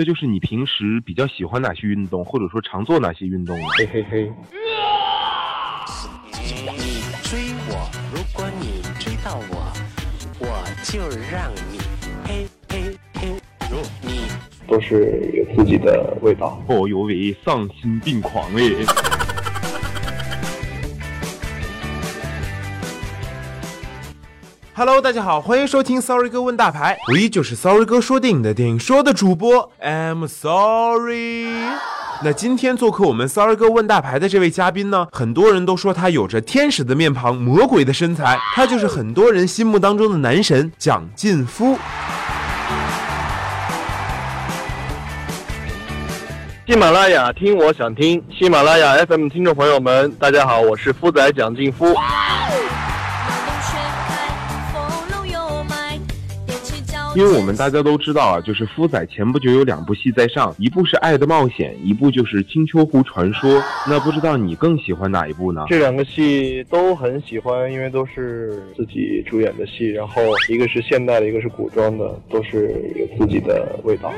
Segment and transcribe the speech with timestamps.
[0.00, 3.66] 那就是你平时比较喜欢哪些运动，或者说常做哪些运动呢？
[3.76, 4.32] 嘿嘿嘿。
[6.64, 7.38] 你追
[7.68, 9.70] 我，如果你追到我，
[10.38, 11.00] 我就
[11.30, 11.78] 让你
[12.26, 13.28] 嘿嘿嘿。
[13.70, 14.22] 如你
[14.66, 16.58] 都是有自己的味道。
[16.68, 19.19] 哦呦喂，丧心病狂哎！
[24.80, 31.48] Hello，大家好，欢迎收听 Sorry 哥问大牌，我依旧是 Sorry 哥说电影的电影说的主播，I'm Sorry。
[32.24, 41.78] 那今天做客我们 Sorry 哥问大牌的这位嘉宾呢，很多人都说他有着天使的面庞、魔鬼的身材，他就是很多人心目当中的男神蒋劲夫。
[46.66, 51.94] 喜马拉雅听我想听，喜马拉雅 FM 听众朋友们，大家好，我是夫仔蒋劲夫。
[57.16, 63.50] 因为我们大家都知道啊，就是夫仔前不久有两部戏在上，一部是《爱的冒险》，一部就是《青丘狐传说》。
[63.88, 65.64] 那不知道你更喜欢哪一部呢？
[65.68, 74.12] 这两个戏都很喜欢，因为都是自己主演的戏，然后一个是现代的，一个是古装的，都是有自己的味道。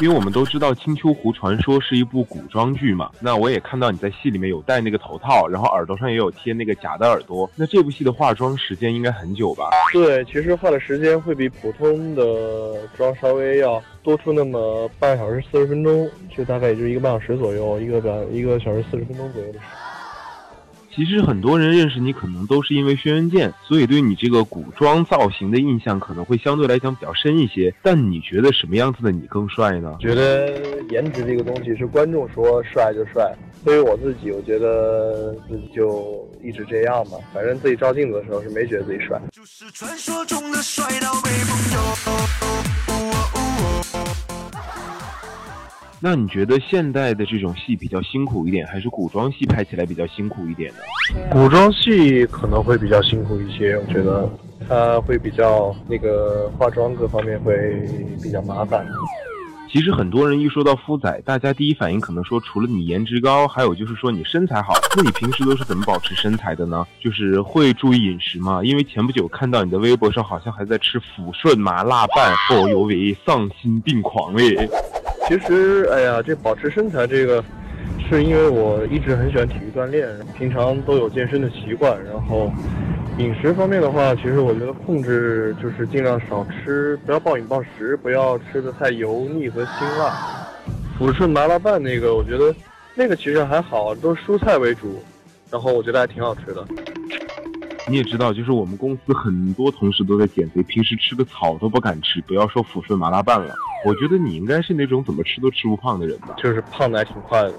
[0.00, 7.48] 因为我们都知道《青丘狐传说》是一部古装剧嘛，那我也看到你在戏里面有戴那个头套，然后耳朵上也有贴那个假的耳朵。
[7.54, 9.70] 那这部戏的化妆时间应该很久吧？
[9.92, 19.83] 对，其实化的时间会比普通的妆稍微要多出那么半小时四十分钟，就大概也就一个半小时左右，一个半一个小时四十分钟左右的时间。
[20.94, 27.74] 其实很多人认识你，可能都是因为轩辕剑，所以对你这个古装造型的印象可能会相对来讲比较深一些。
[27.82, 29.96] 但你觉得什么样子的你更帅呢？
[29.98, 30.52] 觉得
[30.90, 33.34] 颜值这个东西是观众说帅就帅，
[33.64, 37.18] 对于我自己，我觉得自己就一直这样吧。
[37.32, 39.20] 反正自己照镜子的时候是没觉得自己帅。
[39.32, 42.43] 就是传说中的帅到被朋
[46.06, 50.78] 那你觉得现代的这种戏比较辛苦一点，还是古装戏拍起来比较辛苦一点呢？
[51.30, 54.28] 古装戏可能会比较辛苦一些，我觉得
[54.68, 57.88] 它会比较那个化妆各方面会
[58.22, 58.86] 比较麻烦。
[59.72, 64.74] 其实很多人一说到夫仔，大家第一反应可能说除了你颜值高，还有就是说你身材好。
[64.98, 66.86] 那你平时都是怎么保持身材的呢？
[67.00, 68.60] 就是会注意饮食吗？
[68.62, 74.68] 因为前不久看到你的微博上好像还在吃抚顺麻辣拌，哦呦喂，丧心病狂哎！
[75.26, 77.42] 其实，哎呀，这保持身材这个，
[78.08, 81.96] 是因为我一直很喜欢体育锻炼，平常都有健身的习惯。
[82.04, 82.52] 然后，
[83.18, 90.14] 饮食方面的话，其实我觉得控制就是尽量少吃，不要暴饮暴食，不要吃的太油腻和辛辣。
[90.98, 92.54] 抚顺麻辣拌那个，我觉得
[92.94, 95.02] 那个其实还好，都是蔬菜为主，
[95.50, 96.64] 然后我觉得还挺好吃的。
[97.86, 103.54] 你也知道，就是我们公司很多同事都在减肥，平时吃个草都不敢吃，不要说抚顺麻辣拌了。
[103.84, 106.34] 我觉得你应该是那种怎么吃都吃不胖的人吧？
[106.38, 107.54] 就是胖的还挺快的，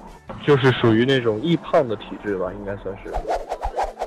[0.46, 3.12] 就是属于那种易胖的体质吧，应该算是。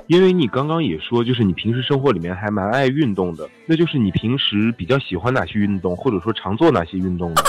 [0.07, 7.41] 因为你刚刚也说，就是你平时生活里面还蛮爱运动的，那就是你平时比较喜欢哪些运动，或者说常做哪些运动呢？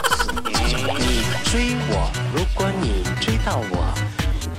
[0.99, 3.95] 你追我，如果你追到我，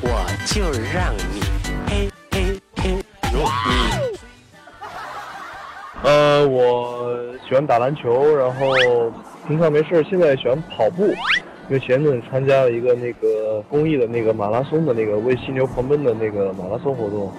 [0.02, 1.41] 我就让你
[7.52, 9.12] 喜欢打篮球，然后
[9.46, 11.08] 平常没事，现在喜欢跑步，
[11.68, 17.30] 因为前阵子参加了一个那个公益的那个马拉松的那个为犀牛狂奔的那个马拉松活动。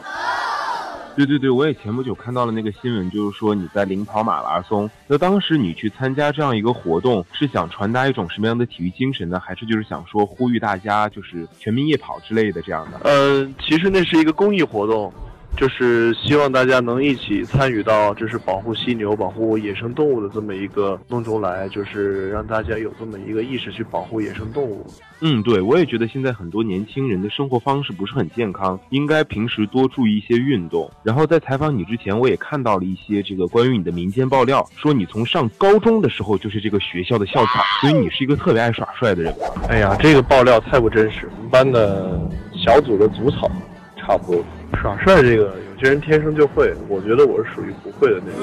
[1.17, 4.91] 对对对，我也前不久看到了那个新闻，就是说你在领跑马拉松。
[5.07, 9.41] 那当时你去参加这样一个活动，是想传达一种什么样的体育精神呢？
[9.41, 13.01] 还是就是想说呼吁大家就是全民夜跑之类的这样的？
[13.11, 15.11] 呃，其实那是一个公益活动，
[15.57, 24.85] 就是希望大家能一起参与到就是保护犀牛、保护野生动物的这么一个当中来，就是让大家有这么一个意识去保护野生动物。
[25.21, 30.91] 嗯，对，我也觉得现在很多年轻人的生活方式不是很健康，应该平时多注意一些运动。
[31.05, 39.33] 然后在采访你之前，我也看到了一些这个关于你的民间爆料，说你从上高中的时候就是这个学校的校草，所以你是一个特别爱耍帅的人。
[39.69, 42.21] 哎呀，这个爆料太不真实，我们班的
[42.57, 43.49] 小组的组草
[43.97, 44.45] 差不多。
[44.81, 48.43] 耍帅这个，有些人天生就会，我觉得我是属于不会的那种。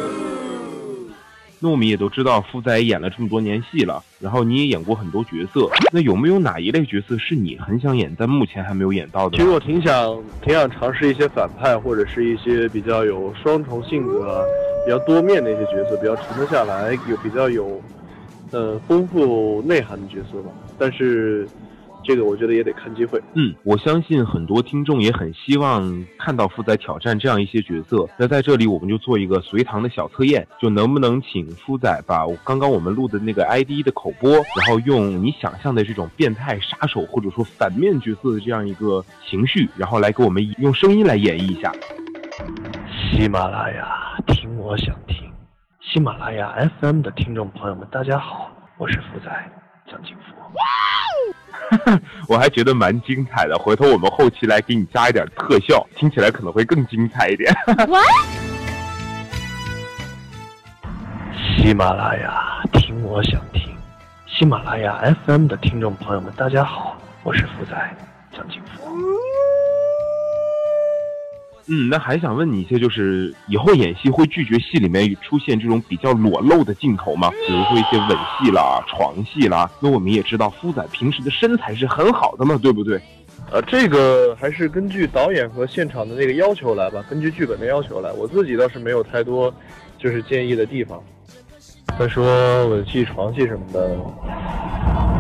[1.61, 5.69] 那我们也都知道，夫仔演了这么多年戏了，然后你也演过很多角色。
[5.91, 9.35] 那有没有哪一类角色是你很想演，但目前还没有演到的？
[9.35, 14.45] 其实我挺想挺想尝试一些反派，或者是一些比较有双重性格、
[14.85, 17.81] 比较多面的一些角色，比较沉得下来，有比较有
[18.51, 20.51] 呃丰富内涵的角色吧。
[20.77, 21.45] 但是
[22.03, 23.21] 这个我觉得也得看机会。
[23.33, 28.07] 嗯，我相信很多听众也很希望看到夫仔挑战这样一些角色。
[28.17, 41.71] 那在这里，我们就做一个随堂的小测验，就能不能请夫仔把刚刚我们录的那个 ID 的口播，然后用你想象的这种变态杀手或者说反面角色的这样一个情绪，然后来给我们用声音来演绎一下。
[43.11, 45.29] 喜马拉雅听我想听，
[45.81, 49.51] 喜马拉雅 FM 的听众朋友们，大家好，我是福仔
[49.91, 50.38] 蒋劲夫。
[52.27, 57.53] 我还觉得蛮精彩的，回头我们后期来给你加一点特效，听起来可能会更精彩一点。
[61.57, 63.75] 喜马拉雅听我想听，
[64.25, 67.95] 喜马拉雅 FM 的听众朋友们，大家好，我是福仔
[68.31, 68.95] 蒋劲夫。
[71.71, 77.29] 嗯，那还想问你一些，就是以后演戏会拒绝戏里面出现这种比较裸露的镜头吗？
[77.47, 79.69] 比如说一些吻戏啦、床戏啦。
[79.79, 82.99] 那我们也知道，夫仔平时的身材是很好的嘛，对不对？
[83.51, 88.11] 呃，这个还是根据导演和现场的那个要求来吧，根据剧本的要求来。
[88.13, 89.53] 我自己倒是没有太多
[89.97, 90.99] 就是建议的地方。
[91.97, 93.95] 再说吻戏、床戏什么的，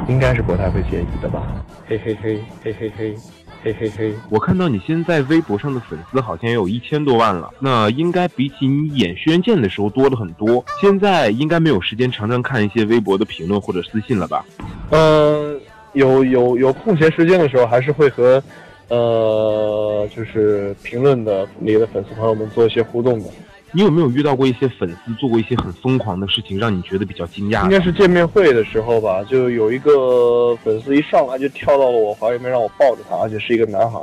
[0.07, 1.43] 应该是不太会介意的吧？
[1.87, 3.15] 嘿嘿嘿，嘿嘿嘿。
[3.61, 10.63] 嘿嘿嘿，我看到你现在微博上的粉丝好像也有一千多万了，那应该比起你演《轩辕剑》的时候多了很多。
[10.79, 14.45] 现在应该没有时间常常看一些微博的评论或者私信了吧？
[14.91, 15.59] 嗯，
[15.91, 18.41] 有有有空闲时间的时候，还是会和，
[18.87, 23.25] 呃，就是评论的你的粉丝朋友们做一些互动的。
[23.71, 27.63] 你有没有遇到过一些粉丝做过一些很疯狂的事情，让你觉得比较惊讶？
[27.63, 33.99] 应该是见面会的时候吧，就有一个粉丝一上来就跳到了我怀里面，让我抱着他，而且是一个男孩。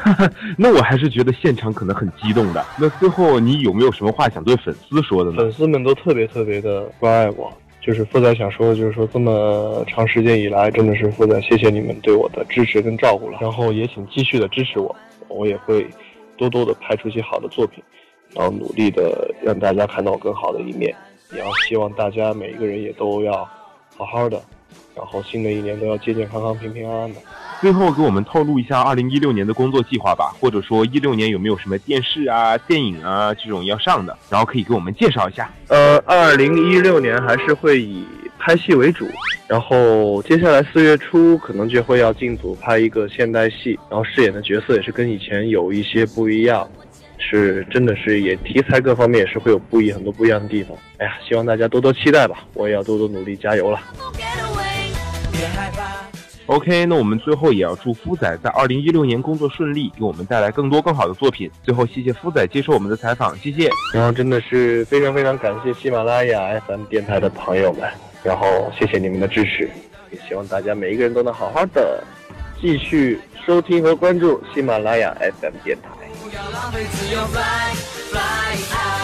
[0.56, 2.64] 那我还是觉得现场可能很激动的。
[2.78, 5.36] 那最后你有没有什么话想对粉丝说的呢？
[5.36, 14.94] 粉丝们都特别特别的关爱我，就是富仔想说的就是说，这么长时间以来，真的是富仔谢谢你们对我的支持跟照顾了，然后也请继续的支持我，
[15.28, 15.86] 我也会
[16.36, 17.82] 多多的拍出一些好的作品。
[18.34, 20.94] 然后努力的让大家看到更好的一面，
[21.32, 23.48] 也要希望大家每一个人也都要
[23.96, 24.40] 好好的，
[24.96, 27.20] 然后新的一年都要健健康康、平平安安的。
[27.60, 35.48] 最后给我们透露一下二零一六年的工作计划吧，或者说一六年有没有什么电视啊、电影啊这种要上的，然后可以给我们介绍一下。
[35.68, 38.04] 呃，二零一六年还是会以
[38.36, 39.06] 拍戏为主，
[39.46, 46.68] 然后接下来四月初可能就会要进组拍一个现代戏，然后饰演的角色也是跟以前有一些不一样。
[47.32, 50.76] 是，真的是也题材各方面也是会有不一很多不一样的地方。
[50.98, 53.80] 哎呀，希望大家多多期待吧，我也要多多努力，加油了。
[56.44, 61.50] OK，那我们最后也要祝夫仔在二零一六年工作顺利，给我们带来更多更好的作品。
[61.62, 63.70] 最后，谢谢夫仔接受我们的采访，谢谢。
[63.94, 67.88] 然后真的是非常非常感谢喜马拉雅 FM 电台的朋友们，
[68.22, 69.70] 然后谢谢你们的支持，
[70.10, 72.04] 也希望大家每一个人都能好好的
[72.60, 76.01] 继续收听和关注喜马拉雅 FM 电台。
[76.41, 77.75] 不要浪费自由，fly
[78.11, 79.00] fly high。